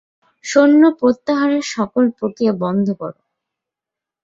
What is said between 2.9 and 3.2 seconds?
কর!